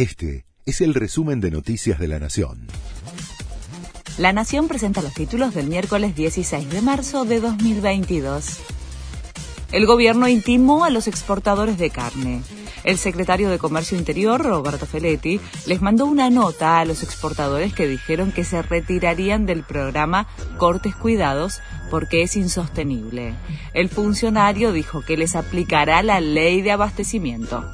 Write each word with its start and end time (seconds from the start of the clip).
Este 0.00 0.46
es 0.64 0.80
el 0.80 0.94
resumen 0.94 1.42
de 1.42 1.50
Noticias 1.50 1.98
de 1.98 2.08
la 2.08 2.18
Nación. 2.18 2.68
La 4.16 4.32
Nación 4.32 4.66
presenta 4.66 5.02
los 5.02 5.12
títulos 5.12 5.52
del 5.52 5.66
miércoles 5.66 6.16
16 6.16 6.70
de 6.70 6.80
marzo 6.80 7.26
de 7.26 7.38
2022. 7.38 8.60
El 9.72 9.84
gobierno 9.84 10.26
intimó 10.26 10.84
a 10.86 10.90
los 10.90 11.06
exportadores 11.06 11.76
de 11.76 11.90
carne. 11.90 12.40
El 12.82 12.96
secretario 12.96 13.50
de 13.50 13.58
Comercio 13.58 13.98
Interior, 13.98 14.42
Roberto 14.42 14.86
Feletti, 14.86 15.38
les 15.66 15.82
mandó 15.82 16.06
una 16.06 16.30
nota 16.30 16.78
a 16.78 16.86
los 16.86 17.02
exportadores 17.02 17.74
que 17.74 17.86
dijeron 17.86 18.32
que 18.32 18.44
se 18.44 18.62
retirarían 18.62 19.44
del 19.44 19.64
programa 19.64 20.28
Cortes 20.56 20.96
Cuidados 20.96 21.60
porque 21.90 22.22
es 22.22 22.36
insostenible. 22.36 23.34
El 23.74 23.90
funcionario 23.90 24.72
dijo 24.72 25.02
que 25.02 25.18
les 25.18 25.36
aplicará 25.36 26.02
la 26.02 26.22
ley 26.22 26.62
de 26.62 26.70
abastecimiento. 26.70 27.70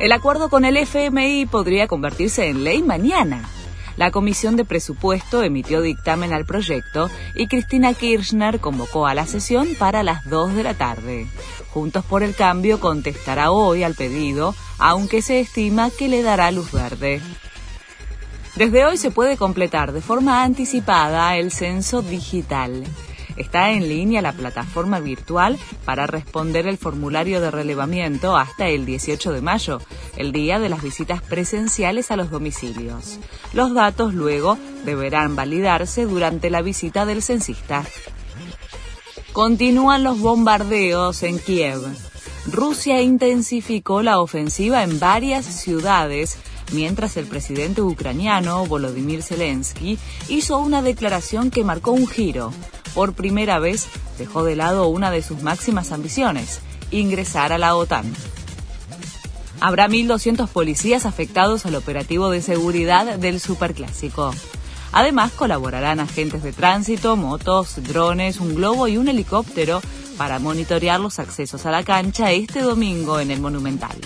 El 0.00 0.10
acuerdo 0.12 0.48
con 0.50 0.64
el 0.64 0.76
FMI 0.76 1.46
podría 1.46 1.86
convertirse 1.86 2.48
en 2.48 2.64
ley 2.64 2.82
mañana. 2.82 3.48
La 3.96 4.10
Comisión 4.10 4.56
de 4.56 4.64
Presupuesto 4.64 5.44
emitió 5.44 5.80
dictamen 5.82 6.32
al 6.32 6.44
proyecto 6.44 7.08
y 7.36 7.46
Cristina 7.46 7.94
Kirchner 7.94 8.58
convocó 8.58 9.06
a 9.06 9.14
la 9.14 9.24
sesión 9.24 9.68
para 9.78 10.02
las 10.02 10.28
2 10.28 10.54
de 10.54 10.62
la 10.64 10.74
tarde. 10.74 11.28
Juntos 11.70 12.04
por 12.04 12.24
el 12.24 12.34
Cambio 12.34 12.80
contestará 12.80 13.52
hoy 13.52 13.84
al 13.84 13.94
pedido, 13.94 14.54
aunque 14.78 15.22
se 15.22 15.38
estima 15.38 15.90
que 15.90 16.08
le 16.08 16.22
dará 16.22 16.50
luz 16.50 16.72
verde. 16.72 17.20
Desde 18.56 18.84
hoy 18.84 18.96
se 18.96 19.12
puede 19.12 19.36
completar 19.36 19.92
de 19.92 20.00
forma 20.00 20.42
anticipada 20.42 21.36
el 21.36 21.52
censo 21.52 22.02
digital. 22.02 22.84
Está 23.36 23.72
en 23.72 23.88
línea 23.88 24.22
la 24.22 24.32
plataforma 24.32 25.00
virtual 25.00 25.58
para 25.84 26.06
responder 26.06 26.66
el 26.66 26.78
formulario 26.78 27.40
de 27.40 27.50
relevamiento 27.50 28.36
hasta 28.36 28.68
el 28.68 28.86
18 28.86 29.32
de 29.32 29.40
mayo, 29.40 29.80
el 30.16 30.32
día 30.32 30.58
de 30.58 30.68
las 30.68 30.82
visitas 30.82 31.20
presenciales 31.20 32.10
a 32.10 32.16
los 32.16 32.30
domicilios. 32.30 33.18
Los 33.52 33.74
datos 33.74 34.14
luego 34.14 34.56
deberán 34.84 35.34
validarse 35.34 36.04
durante 36.04 36.48
la 36.50 36.62
visita 36.62 37.06
del 37.06 37.22
censista. 37.22 37.84
Continúan 39.32 40.04
los 40.04 40.20
bombardeos 40.20 41.24
en 41.24 41.40
Kiev. 41.40 41.80
Rusia 42.52 43.00
intensificó 43.00 44.02
la 44.02 44.20
ofensiva 44.20 44.84
en 44.84 45.00
varias 45.00 45.44
ciudades 45.44 46.38
mientras 46.72 47.16
el 47.16 47.26
presidente 47.26 47.82
ucraniano 47.82 48.64
Volodymyr 48.66 49.22
Zelensky 49.22 49.98
hizo 50.28 50.58
una 50.58 50.82
declaración 50.82 51.50
que 51.50 51.64
marcó 51.64 51.92
un 51.92 52.06
giro 52.06 52.52
por 52.94 53.14
primera 53.14 53.58
vez 53.58 53.86
dejó 54.18 54.44
de 54.44 54.56
lado 54.56 54.88
una 54.88 55.10
de 55.10 55.22
sus 55.22 55.42
máximas 55.42 55.92
ambiciones, 55.92 56.60
ingresar 56.90 57.52
a 57.52 57.58
la 57.58 57.76
OTAN. 57.76 58.12
Habrá 59.60 59.88
1.200 59.88 60.48
policías 60.48 61.06
afectados 61.06 61.66
al 61.66 61.74
operativo 61.74 62.30
de 62.30 62.42
seguridad 62.42 63.18
del 63.18 63.40
Superclásico. 63.40 64.34
Además, 64.92 65.32
colaborarán 65.32 66.00
agentes 66.00 66.42
de 66.42 66.52
tránsito, 66.52 67.16
motos, 67.16 67.82
drones, 67.82 68.38
un 68.38 68.54
globo 68.54 68.86
y 68.86 68.96
un 68.96 69.08
helicóptero 69.08 69.80
para 70.16 70.38
monitorear 70.38 71.00
los 71.00 71.18
accesos 71.18 71.66
a 71.66 71.70
la 71.70 71.82
cancha 71.82 72.30
este 72.30 72.60
domingo 72.60 73.18
en 73.18 73.30
el 73.30 73.40
Monumental 73.40 73.96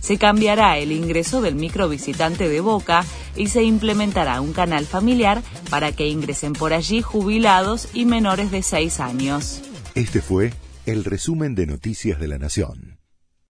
se 0.00 0.18
cambiará 0.18 0.78
el 0.78 0.92
ingreso 0.92 1.40
del 1.40 1.54
micro 1.54 1.88
visitante 1.88 2.48
de 2.48 2.60
Boca 2.60 3.04
y 3.36 3.48
se 3.48 3.62
implementará 3.62 4.40
un 4.40 4.52
canal 4.52 4.86
familiar 4.86 5.42
para 5.70 5.92
que 5.92 6.08
ingresen 6.08 6.52
por 6.52 6.72
allí 6.72 7.02
jubilados 7.02 7.88
y 7.94 8.04
menores 8.04 8.50
de 8.50 8.62
6 8.62 9.00
años. 9.00 9.62
Este 9.94 10.20
fue 10.20 10.52
el 10.86 11.04
resumen 11.04 11.54
de 11.54 11.66
Noticias 11.66 12.20
de 12.20 12.28
la 12.28 12.38
Nación. 12.38 12.99